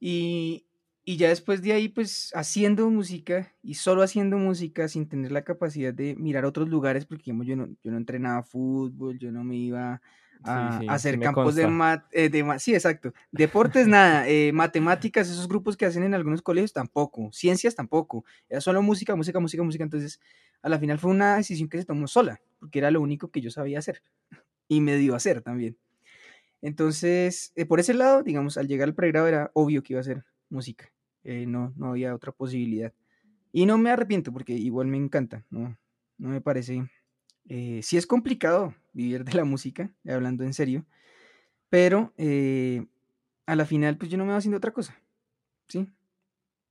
[0.00, 0.66] Y,
[1.04, 5.44] y ya después de ahí, pues haciendo música y solo haciendo música sin tener la
[5.44, 9.44] capacidad de mirar otros lugares, porque digamos, yo, no, yo no entrenaba fútbol, yo no
[9.44, 10.02] me iba
[10.44, 13.12] a, sí, sí, a hacer campos de, mat, eh, de sí, exacto.
[13.30, 18.60] Deportes nada, eh, matemáticas, esos grupos que hacen en algunos colegios tampoco, ciencias tampoco, era
[18.60, 20.20] solo música, música, música, música, entonces
[20.62, 23.40] a la final fue una decisión que se tomó sola, porque era lo único que
[23.40, 24.02] yo sabía hacer
[24.68, 25.76] y me dio a hacer también.
[26.62, 30.04] Entonces, eh, por ese lado, digamos, al llegar al pregrado era obvio que iba a
[30.04, 30.92] ser música,
[31.24, 32.92] eh, no, no había otra posibilidad.
[33.52, 35.76] Y no me arrepiento porque igual me encanta, no,
[36.18, 36.88] no me parece...
[37.48, 40.86] Eh, sí es complicado vivir de la música, hablando en serio,
[41.68, 42.86] pero eh,
[43.46, 45.00] a la final pues yo no me voy haciendo otra cosa.
[45.68, 45.88] ¿sí?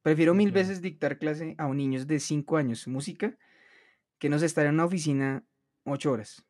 [0.02, 3.38] Prefiero mil veces dictar clase a un niños de 5 años música
[4.18, 5.44] que no estar en una oficina
[5.84, 6.46] 8 horas.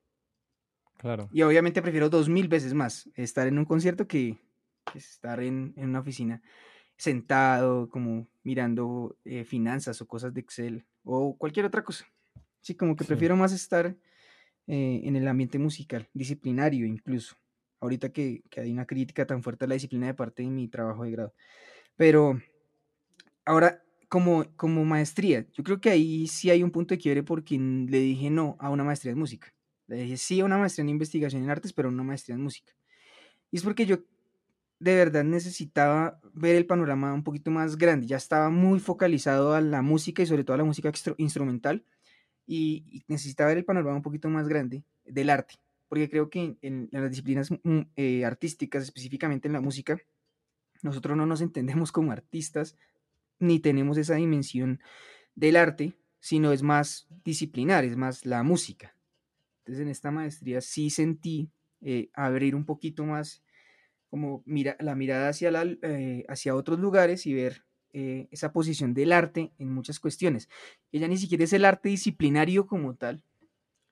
[0.97, 1.29] Claro.
[1.31, 4.37] Y obviamente prefiero dos mil veces más estar en un concierto que,
[4.93, 6.43] estar en, una oficina
[6.95, 12.05] sentado, como mirando eh, finanzas o cosas de Excel o cualquier otra cosa.
[12.61, 13.95] Sí, como que prefiero más estar
[14.67, 17.35] eh, en el ambiente musical, disciplinario incluso.
[17.79, 20.67] Ahorita que, que hay una crítica tan fuerte a la disciplina de parte de mi
[20.67, 21.33] trabajo de grado.
[21.95, 22.39] Pero
[23.45, 27.57] ahora, como, como maestría, yo creo que ahí sí hay un punto de quiebre porque
[27.57, 29.53] le dije no a una maestría en música.
[29.87, 32.73] Le dije sí a una maestría en investigación en artes, pero no maestría en música.
[33.51, 33.99] Y es porque yo
[34.79, 38.07] de verdad necesitaba ver el panorama un poquito más grande.
[38.07, 41.85] Ya estaba muy focalizado a la música y sobre todo a la música instrumental.
[42.53, 45.55] Y, necesitaba ver el panorama un poquito más grande del arte.
[45.87, 49.97] Porque creo que en, las disciplinas mm, eh, artísticas, específicamente en la música,
[50.81, 52.75] nosotros no nos entendemos como artistas,
[53.39, 54.81] ni tenemos esa dimensión
[55.33, 58.97] del arte, sino es más disciplinar, es más la música.
[59.59, 63.43] Entonces en esta maestría sí sentí eh, abrir un poquito más
[64.09, 68.93] como mira, la mirada hacia, la, eh, hacia otros lugares y ver eh, esa posición
[68.93, 70.49] del arte en muchas cuestiones.
[70.91, 73.23] Ella ni siquiera es el arte disciplinario como tal,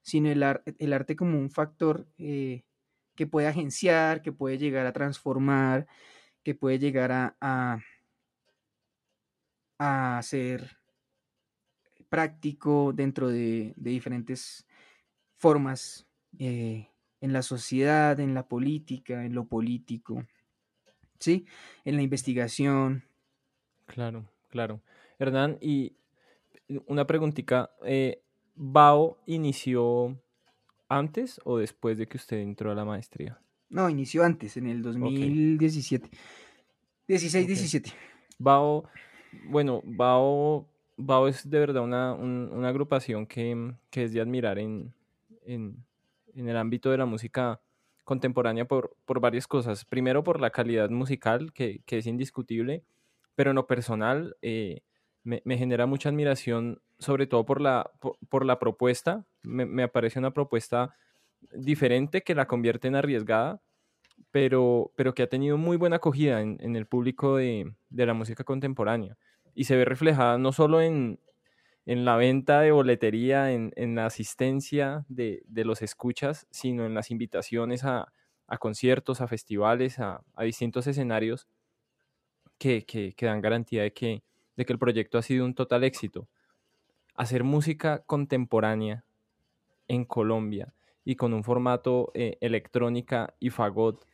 [0.02, 0.44] sino el,
[0.80, 2.64] el arte como un factor eh,
[3.16, 5.88] que puede agenciar, que puede llegar a transformar,
[6.44, 7.36] que puede llegar a,
[9.80, 10.78] a, ser
[12.10, 14.66] práctico dentro de, de diferentes
[15.38, 16.08] formas
[17.22, 20.26] en la sociedad, en la política, en lo político,
[21.20, 21.46] ¿sí?
[21.86, 23.09] En la investigación.
[23.90, 24.82] Claro, claro.
[25.18, 25.94] Hernán, y
[26.86, 28.22] una preguntita, eh,
[28.56, 30.18] ¿Bao inició
[30.88, 33.40] antes o después de que usted entró a la maestría?
[33.70, 36.10] No, inició antes, en el 2017.
[37.08, 37.92] 16, 17.
[38.38, 38.84] Bao,
[39.46, 44.94] bueno, Bao, Bao es de verdad una, una agrupación que, que, es de admirar en,
[45.46, 45.84] en,
[46.36, 47.60] en el ámbito de la música
[48.04, 49.86] contemporánea por, por varias cosas.
[49.86, 52.84] Primero por la calidad musical, que, es indiscutible,
[53.40, 54.82] pero en lo personal eh,
[55.24, 57.90] me, genera mucha admiración, sobre todo por la,
[58.28, 59.26] por, la propuesta.
[59.44, 60.94] Me, me, parece una propuesta
[61.54, 63.62] diferente que la convierte en arriesgada,
[64.30, 68.14] pero, pero que ha tenido muy buena acogida en, en el público de, de la
[68.14, 69.18] música contemporánea.
[69.56, 71.22] Y se ve reflejada no solo en,
[71.86, 77.86] en la venta de boletería, en, la asistencia de, los escuchas, sino en las invitaciones
[77.86, 78.12] a,
[78.60, 81.48] conciertos, a festivales, a, distintos escenarios
[82.60, 84.22] que, dan garantía de que,
[84.56, 86.28] de que el proyecto ha sido un total éxito.
[87.16, 89.04] Hacer música contemporánea
[89.88, 94.06] en Colombia y con un formato eh, electrónica y fagot.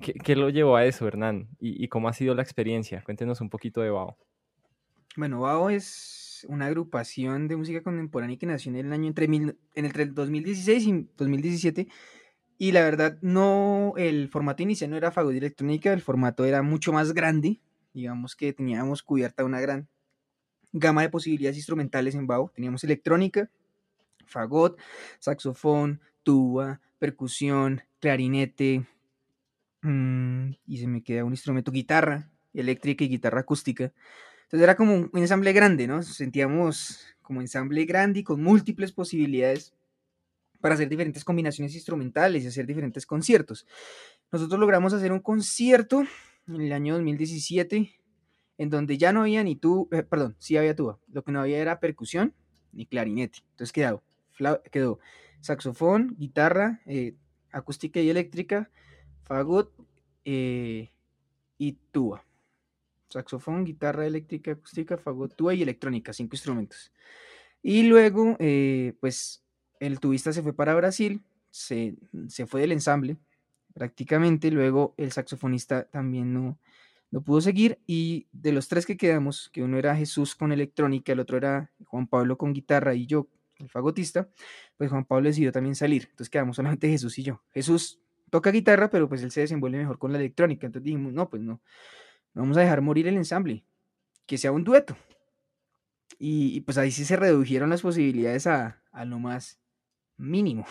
[0.00, 1.48] ¿Qué, lo llevó a eso, Hernán?
[1.58, 3.02] ¿Y, ¿Y, cómo ha sido la experiencia?
[3.02, 4.16] Cuéntenos un poquito de Bao.
[5.16, 9.58] Bueno, Bao es una agrupación de música contemporánea que nació en el año entre, mil,
[9.74, 11.88] en el 2016 y 2017.
[12.62, 16.92] Y la verdad, no, el formato inicial no era fagot electrónica, el formato era mucho
[16.92, 17.60] más grande.
[17.92, 19.88] Digamos que teníamos cubierta una gran
[20.70, 22.52] gama de posibilidades instrumentales en bajo.
[22.54, 23.50] Teníamos electrónica,
[24.26, 24.78] fagot,
[25.18, 28.86] saxofón, tuba, percusión, clarinete,
[29.80, 33.92] mm, y se me queda un instrumento, guitarra eléctrica y guitarra acústica.
[34.44, 36.00] Entonces era como un ensamble grande, ¿no?
[36.04, 39.74] Sentíamos como ensamble grande y con múltiples posibilidades
[40.62, 43.66] para hacer diferentes combinaciones instrumentales y hacer diferentes conciertos.
[44.30, 46.04] Nosotros logramos hacer un concierto
[46.48, 48.00] en el año 2017
[48.56, 51.40] en donde ya no había ni tú, eh, perdón, sí había tuba, lo que no
[51.40, 52.34] había era percusión
[52.72, 53.40] ni clarinete.
[53.50, 54.02] Entonces quedó,
[54.70, 54.98] quedó
[55.42, 57.16] saxofón, guitarra, eh,
[57.50, 58.70] acústica y eléctrica,
[59.24, 59.74] fagot
[60.24, 60.90] eh,
[61.58, 62.24] y tuba
[63.12, 66.92] saxofón, guitarra eléctrica, acústica, fagotúa y electrónica, cinco instrumentos.
[67.62, 69.44] Y luego, eh, pues,
[69.82, 71.96] el tubista se fue para Brasil, se,
[72.46, 73.16] fue del ensamble
[73.74, 76.58] prácticamente, luego el saxofonista también no,
[77.10, 81.12] no pudo seguir y de los tres que quedamos, que uno era Jesús con electrónica,
[81.12, 84.28] el otro era Juan Pablo con guitarra y yo, el fagotista,
[84.76, 87.42] pues Juan Pablo decidió también salir, entonces quedamos solamente Jesús y yo.
[87.50, 87.98] Jesús
[88.30, 91.42] toca guitarra, pero pues él se desenvuelve mejor con la electrónica, entonces dijimos, no, pues
[91.42, 91.60] no,
[92.34, 93.64] vamos a dejar morir el ensamble,
[94.26, 94.96] que sea un dueto.
[96.24, 99.58] Y, pues ahí sí se redujeron las posibilidades a, lo más
[100.16, 100.64] mínimo.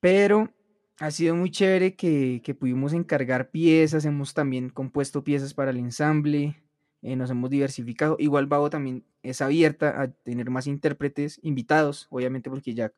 [0.00, 0.52] Pero
[0.98, 6.62] ha sido muy chévere que, pudimos encargar piezas, hemos también compuesto piezas para el ensamble,
[7.02, 8.16] eh, nos hemos diversificado.
[8.18, 12.92] Igual Vago también es abierta a tener más intérpretes invitados, obviamente porque ya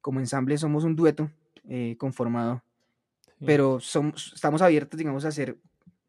[0.00, 1.30] como ensamble somos un dueto
[1.68, 2.62] eh, conformado,
[3.44, 5.58] pero somos, estamos abiertos, digamos, a hacer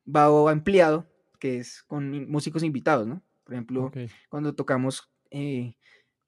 [0.08, 1.06] va ampliado
[1.40, 3.22] que es con músicos invitados, ¿no?
[3.44, 3.92] Por ejemplo,
[4.30, 5.76] cuando tocamos eh,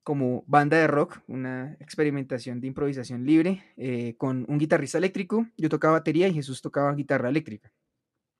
[0.03, 5.69] como banda de rock, una experimentación de improvisación libre eh, con un guitarrista eléctrico, yo
[5.69, 7.71] tocaba batería y Jesús tocaba guitarra eléctrica.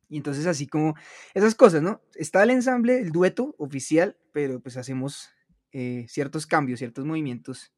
[0.10, 0.96] Y entonces así como
[1.34, 2.02] esas cosas, ¿no?
[2.16, 5.30] Está el ensamble, el dueto oficial, pero pues hacemos
[5.72, 7.72] eh, ciertos cambios, ciertos movimientos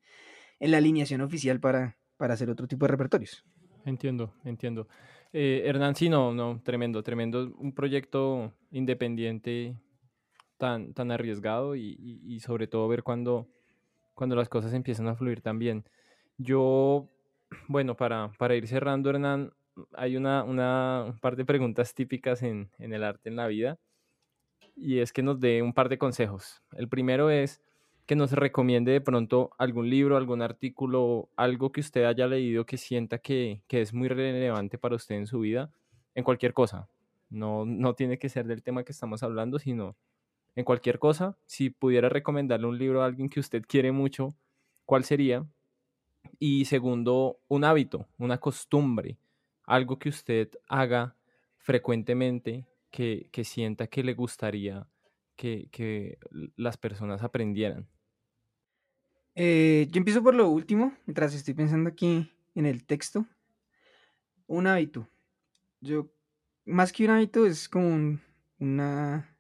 [0.60, 3.46] en la alineación oficial para, para hacer otro tipo de repertorios.
[3.86, 4.88] Entiendo, entiendo.
[5.34, 7.54] Eh, Hernán, sí, no, no, tremendo, tremendo.
[7.58, 9.76] Un proyecto independiente
[10.58, 13.50] tan, tan arriesgado y, y, sobre todo ver cuando,
[14.14, 15.86] cuando las cosas empiezan a fluir también.
[16.38, 17.10] Yo,
[17.68, 19.54] bueno, para, para ir cerrando, Hernán,
[19.94, 23.80] hay una, una un par de preguntas típicas en, en el arte en la vida
[24.76, 26.62] y es que nos dé un par de consejos.
[26.74, 27.62] El primero es
[28.06, 32.78] que nos recomiende de pronto algún libro, algún artículo, algo que usted haya leído que
[32.78, 35.72] sienta que, que, es muy relevante para usted en su vida,
[36.16, 36.90] en cualquier cosa.
[37.30, 39.96] No, no tiene que ser del tema que estamos hablando, sino
[40.56, 41.38] en cualquier cosa.
[41.46, 44.36] Si pudiera recomendarle un libro a alguien que usted quiere mucho,
[44.86, 45.46] ¿cuál sería?
[46.40, 49.18] Y segundo, un hábito, una costumbre
[49.66, 51.16] algo que usted haga
[51.58, 54.88] frecuentemente que, sienta que le gustaría
[55.36, 56.18] que,
[56.56, 57.88] las personas aprendieran?
[59.36, 63.26] Eh, yo empiezo por lo último, mientras estoy pensando aquí en el texto.
[64.46, 65.08] Un hábito.
[65.82, 66.08] Yo,
[66.66, 68.20] más que un hábito, es como
[68.60, 69.33] una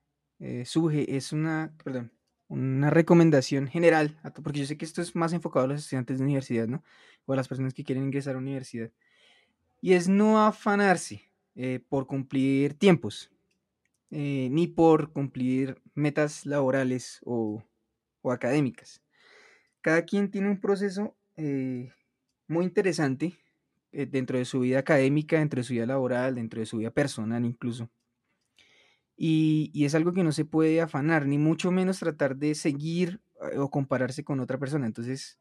[0.43, 2.11] eh, es una, perdón,
[2.47, 6.23] una recomendación general, porque yo sé que esto es más enfocado a los estudiantes de
[6.25, 6.83] universidad, ¿no?
[7.25, 8.91] O a las personas que quieren ingresar a la universidad
[9.83, 13.29] y es no afanarse eh, por cumplir tiempos,
[14.11, 17.61] eh, ni por cumplir metas laborales o,
[18.23, 19.03] académicas.
[19.81, 21.91] Cada quien tiene un proceso eh,
[22.47, 23.37] muy interesante
[23.91, 27.45] dentro de su vida académica, dentro de su vida laboral, dentro de su vida personal
[27.45, 27.89] incluso.
[29.25, 33.21] Y, y, es algo que no se puede afanar, ni mucho menos tratar de seguir
[33.57, 34.85] o compararse con otra persona.
[34.85, 35.39] Entonces,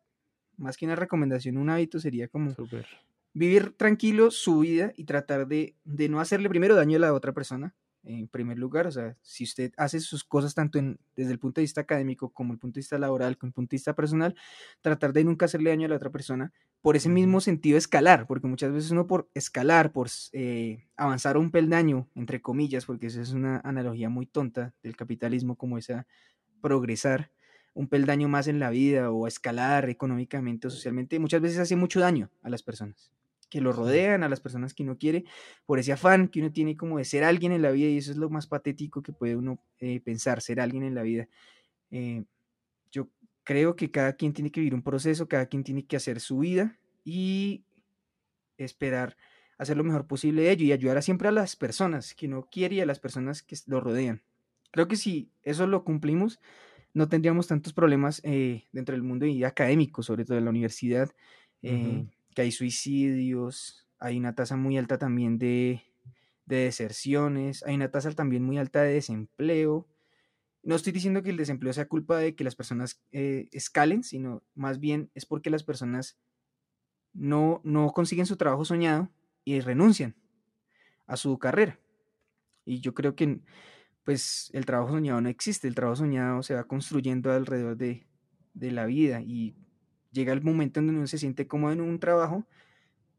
[0.57, 2.87] más que una recomendación, un hábito sería como Super
[3.35, 7.75] vivir tranquilo su vida y tratar de, no hacerle primero daño a la otra persona,
[8.05, 11.61] en primer lugar, o sea, si usted hace sus cosas tanto en, desde el punto
[11.61, 14.35] de vista académico como el punto de vista laboral, como el punto de vista personal,
[14.81, 18.49] tratar de nunca hacerle daño a la otra persona, por ese mismo sentido escalar, porque
[18.49, 23.33] muchas veces uno por escalar, por eh, avanzar un peldaño, entre comillas, porque esa es
[23.33, 26.07] una analogía muy tonta del capitalismo, como esa
[26.61, 27.31] progresar,
[27.75, 32.01] un peldaño más en la vida o escalar económicamente o socialmente, muchas veces hace mucho
[32.01, 33.13] daño a las personas
[33.49, 35.25] que lo rodean, a las personas que uno quiere,
[35.67, 38.11] por ese afán que uno tiene como de ser alguien en la vida, y eso
[38.11, 41.29] es lo más patético que puede uno eh, pensar, ser alguien en la vida.
[41.91, 42.25] Eh,
[43.45, 46.39] creo que cada quien tiene que vivir un proceso, cada quien tiene que hacer su
[46.39, 47.65] vida y
[48.57, 49.17] esperar
[49.59, 52.49] hacer lo mejor posible de ello y ayudar a siempre a las personas que uno
[52.51, 54.23] quiere y a las personas que lo rodean.
[54.73, 56.41] Creo que si eso lo cumplimos,
[56.95, 61.11] no tendríamos tantos problemas eh, dentro del mundo académico, sobre todo en la universidad
[61.61, 65.83] que hay suicidios, hay una tasa muy alta también de,
[66.47, 69.87] deserciones, hay una tasa también muy alta de desempleo.
[70.63, 74.43] No estoy diciendo que el desempleo sea culpa de que las personas eh, escalen, sino
[74.55, 76.19] más bien es porque las personas
[77.13, 79.11] no, no consiguen su trabajo soñado
[79.45, 80.15] y renuncian
[81.07, 81.81] a su carrera.
[82.65, 83.41] Y yo creo que
[84.05, 88.07] pues el trabajo soñado no existe, el trabajo soñado se va construyendo alrededor de,
[88.55, 89.57] de la vida y
[90.11, 92.47] llega el momento en donde uno se siente cómodo en un trabajo,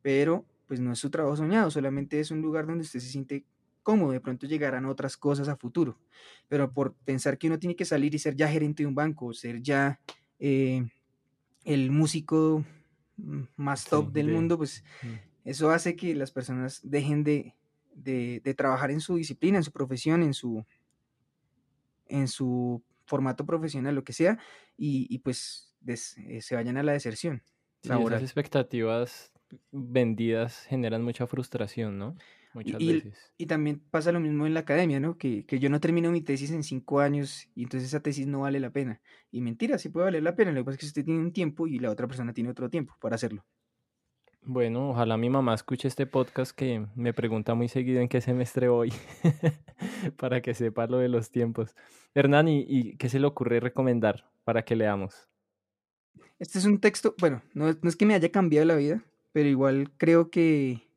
[0.02, 3.46] pero pues no es su trabajo soñado, solamente es un lugar donde usted se siente
[3.84, 6.00] cómodo, de pronto llegarán otras cosas a futuro,
[6.48, 9.34] pero por pensar que uno tiene que salir y ser ya gerente de un banco,
[9.34, 10.00] ser ya
[10.40, 10.88] eh,
[11.64, 12.66] el músico
[13.56, 15.48] más top del mundo, pues mm.
[15.50, 17.54] eso hace que las personas dejen de,
[17.94, 20.66] de, trabajar en su disciplina, en su profesión, en su,
[22.08, 24.40] en su formato profesional, lo que sea,
[24.78, 27.44] y, y pues eh, se vayan a la deserción.
[27.82, 29.32] Sí, esas expectativas
[29.72, 32.16] vendidas generan mucha frustración, ¿no?
[32.54, 33.34] Muchas y, veces.
[33.38, 35.18] Y también pasa lo mismo en la academia, ¿no?
[35.18, 38.42] Que, que, yo no termino mi tesis en cinco años y entonces esa tesis no
[38.42, 39.02] vale la pena.
[39.32, 40.52] Y mentira, sí puede valer la pena.
[40.52, 42.70] Lo que pasa es que usted tiene un tiempo y la otra persona tiene otro
[42.70, 43.46] tiempo para hacerlo.
[44.46, 48.68] Bueno, ojalá mi mamá escuche este podcast que me pregunta muy seguido en qué semestre
[48.68, 48.92] voy,
[50.18, 51.76] para que sepa lo de los tiempos.
[52.14, 55.30] Hernán, ¿y, ¿y, qué se le ocurre recomendar para que leamos?
[56.40, 59.92] Este es un texto, bueno, no, es que me haya cambiado la vida, pero igual
[59.96, 60.90] creo que,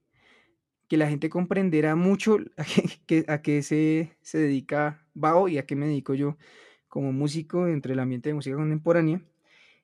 [0.89, 2.39] que la gente comprenderá mucho
[3.28, 6.37] a qué, se, se dedica Bao y a qué me dedico yo
[6.89, 9.22] como músico dentro del ambiente de música contemporánea.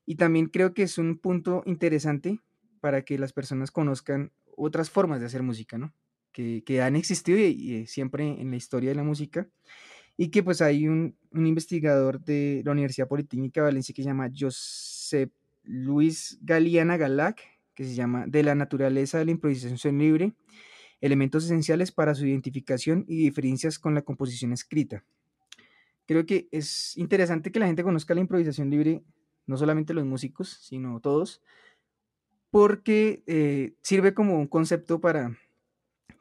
[0.07, 2.41] Y también creo que es un punto interesante
[2.81, 5.93] para que las personas conozcan otras formas de hacer música, ¿no?
[6.33, 9.49] Que, que han existido y, siempre en la historia de la música
[10.17, 14.09] y que pues hay un, un investigador de la Universidad Politécnica de Valencia que se
[14.09, 15.33] llama Josep
[15.65, 17.41] Luis Galeana Galac,
[17.75, 20.33] que se llama De la naturaleza de la improvisación libre,
[21.03, 25.05] elementos esenciales para su identificación y diferencias con la composición escrita.
[26.07, 29.03] Creo que es interesante que la gente conozca la improvisación libre,
[29.47, 31.43] no solamente los músicos, sino todos,
[32.51, 35.37] porque eh, sirve como un concepto para,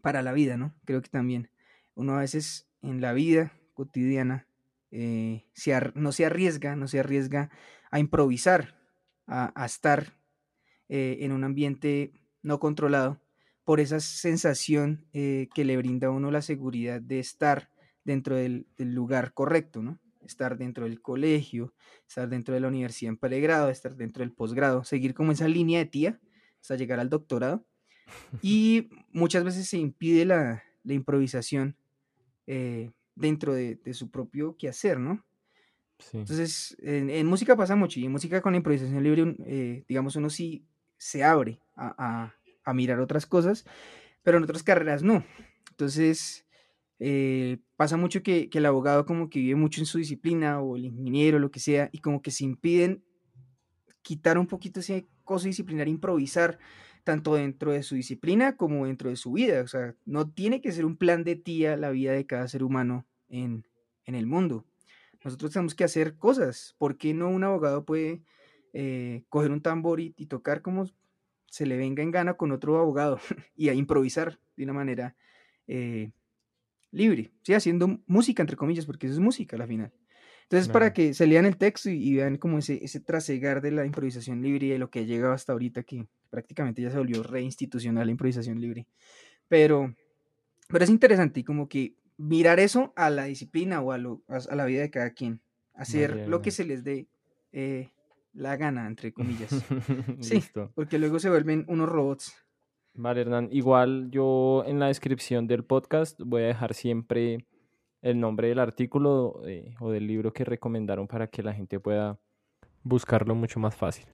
[0.01, 0.73] para la vida, ¿no?
[0.83, 1.51] Creo que también
[1.93, 4.47] uno a veces en la vida cotidiana
[4.89, 5.45] eh,
[5.93, 7.51] no se arriesga, no se arriesga
[7.91, 8.79] a improvisar,
[9.27, 10.17] a, estar
[10.89, 13.21] eh, en un ambiente no controlado
[13.63, 17.69] por esa sensación que le brinda a uno la seguridad de estar
[18.03, 19.99] dentro del, lugar correcto, ¿no?
[20.25, 21.73] Estar dentro del colegio,
[22.07, 25.79] estar dentro de la universidad en pregrado, estar dentro del posgrado, seguir como esa línea
[25.79, 26.19] de tía
[26.59, 27.65] hasta llegar al doctorado.
[28.41, 31.77] Y muchas veces se impide la, improvisación
[32.45, 35.23] eh, dentro de, su propio quehacer, ¿no?
[36.13, 40.29] Entonces, en, música pasa mucho, y en música con la improvisación libre, eh, digamos, uno
[40.29, 40.65] sí
[40.97, 42.35] se abre a, a,
[42.73, 43.65] mirar otras cosas,
[44.23, 45.23] pero en otras carreras no.
[45.71, 46.45] Entonces,
[46.99, 50.85] eh, pasa mucho que, el abogado como que vive mucho en su disciplina o el
[50.85, 53.03] ingeniero, lo que sea, y como que se impiden
[54.03, 56.59] quitar un poquito ese cosa disciplinar, improvisar,
[57.03, 59.61] tanto dentro de su disciplina como dentro de su vida.
[59.61, 62.63] O sea, no tiene que ser un plan de tía la vida de cada ser
[62.63, 63.65] humano en,
[64.05, 64.65] el mundo.
[65.23, 66.75] Nosotros tenemos que hacer cosas.
[66.77, 68.23] ¿Por qué no un abogado puede
[68.73, 70.85] eh, coger un tambor y, tocar como
[71.51, 73.19] se le venga en gana con otro abogado
[73.55, 75.15] y a improvisar de una manera
[75.67, 76.11] eh,
[76.91, 77.53] libre, ¿sí?
[77.53, 79.91] haciendo música, entre comillas, porque eso es música a la final.
[80.43, 83.85] Entonces, para que se lean el texto y, vean como ese, ese trasegar de la
[83.85, 87.23] improvisación libre y de lo que ha llegado hasta ahorita, que prácticamente ya se volvió
[87.23, 88.85] reinstitucional la improvisación libre.
[89.47, 89.93] Pero,
[90.67, 94.55] pero es interesante y como que mirar eso a la disciplina o a, lo, a,
[94.55, 95.41] la vida de cada quien.
[95.73, 97.07] Hacer lo que se les dé
[97.53, 97.91] eh,
[98.33, 99.49] la gana, entre comillas.
[100.19, 100.43] sí,
[100.75, 102.35] porque luego se vuelven unos robots.
[102.93, 103.49] Vale, Hernán.
[103.51, 107.45] Igual yo en la descripción del podcast voy a dejar siempre
[108.01, 112.19] el nombre del artículo eh, o del libro que recomendaron para que la gente pueda
[112.83, 114.07] buscarlo mucho más fácil.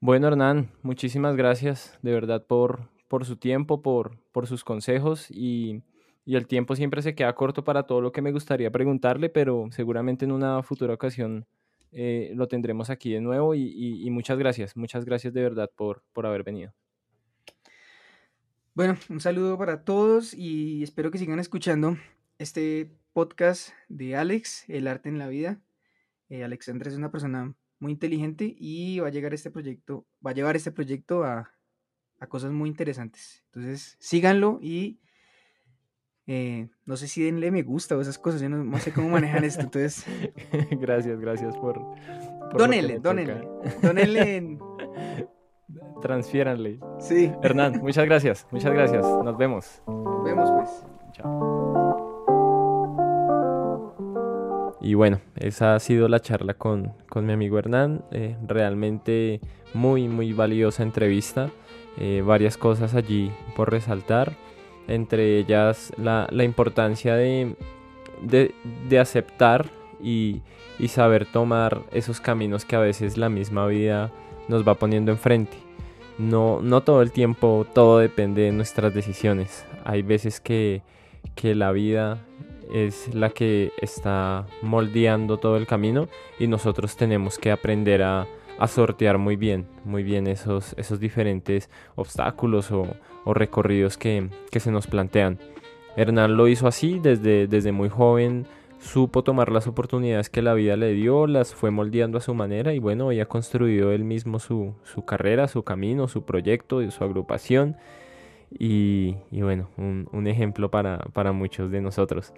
[0.00, 5.82] Bueno, Hernán, muchísimas gracias de verdad por, por su tiempo, por, por sus consejos y,
[6.24, 9.66] y, el tiempo siempre se queda corto para todo lo que me gustaría preguntarle, pero
[9.70, 11.46] seguramente en una futura ocasión
[11.92, 16.26] eh, lo tendremos aquí de nuevo y, muchas gracias, muchas gracias de verdad por, por
[16.26, 16.72] haber venido.
[18.74, 21.96] Bueno, un saludo para todos y espero que sigan escuchando
[22.38, 25.60] este podcast de Alex, El arte en la vida.
[26.28, 30.34] Eh, Alexandra es una persona muy inteligente y va a llegar este proyecto, va a
[30.34, 31.52] llevar este proyecto a,
[32.28, 33.44] cosas muy interesantes.
[33.46, 35.00] Entonces, síganlo y
[36.28, 39.42] eh, no sé si denle me gusta o esas cosas, yo no, sé cómo manejan
[39.44, 40.06] esto, entonces...
[40.70, 41.82] gracias, gracias por...
[42.50, 43.48] por donele, donele,
[43.82, 44.58] donele
[46.00, 46.78] Transfiéranle.
[47.00, 47.32] Sí.
[47.42, 49.04] Hernán, muchas gracias, muchas gracias.
[49.04, 49.82] Nos vemos.
[49.86, 50.86] Nos vemos pues.
[51.12, 51.58] Chao.
[54.80, 58.04] Y bueno, esa ha sido la charla con, mi amigo Hernán.
[58.12, 59.40] Eh, realmente
[59.74, 61.50] muy, muy valiosa entrevista.
[61.98, 64.32] Eh, varias cosas allí por resaltar.
[64.88, 67.54] Entre ellas la, importancia de,
[68.22, 69.66] de, aceptar
[70.02, 70.40] y,
[70.78, 74.10] y saber tomar esos caminos que a veces la misma vida
[74.48, 75.56] nos va poniendo enfrente.
[76.18, 79.64] No, no todo el tiempo todo depende de nuestras decisiones.
[79.84, 80.82] Hay veces que,
[81.36, 82.18] que la vida
[82.72, 86.08] es la que está moldeando todo el camino
[86.38, 88.26] y nosotros tenemos que aprender a,
[88.66, 92.86] sortear muy bien, muy bien esos, esos diferentes obstáculos o,
[93.26, 95.38] recorridos que, se nos plantean.
[95.96, 98.46] Hernán lo hizo así desde, desde muy joven,
[98.78, 102.72] supo tomar las oportunidades que la vida le dio, las fue moldeando a su manera
[102.72, 104.74] y bueno, hoy ha construido él mismo su,
[105.06, 107.76] carrera, su camino, su proyecto, y su agrupación
[108.50, 112.32] y, bueno, un, un ejemplo para, para muchos de nosotros.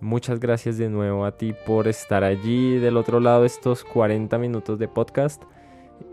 [0.00, 4.78] Muchas gracias de nuevo a ti por estar allí del otro lado estos 40 minutos
[4.78, 5.42] de podcast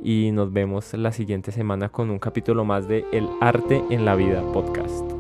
[0.03, 4.15] y nos vemos la siguiente semana con un capítulo más de El arte en la
[4.15, 5.16] vida podcast.